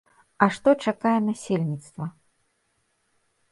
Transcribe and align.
А 0.45 0.45
што 0.55 0.69
чакае 0.91 1.13
насельніцтва? 1.27 2.05